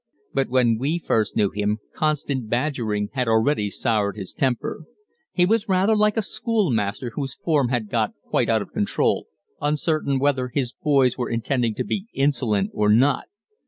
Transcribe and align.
But 0.33 0.49
when 0.49 0.79
we 0.79 0.97
first 0.97 1.35
knew 1.35 1.51
him 1.51 1.77
constant 1.93 2.49
badgering 2.49 3.09
had 3.13 3.27
already 3.27 3.69
soured 3.69 4.17
his 4.17 4.33
temper. 4.33 4.85
He 5.31 5.45
was 5.45 5.69
rather 5.69 5.95
like 5.95 6.17
a 6.17 6.23
schoolmaster 6.23 7.11
whose 7.13 7.35
form 7.35 7.69
has 7.69 7.83
got 7.83 8.13
quite 8.25 8.49
out 8.49 8.63
of 8.63 8.73
control, 8.73 9.27
uncertain 9.61 10.17
whether 10.17 10.47
his 10.47 10.73
boys 10.73 11.19
were 11.19 11.29
intending 11.29 11.75
to 11.75 11.83
be 11.83 12.07
insolent 12.15 12.71
or 12.73 12.89
not. 12.89 13.25